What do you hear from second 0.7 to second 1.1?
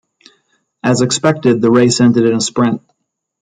As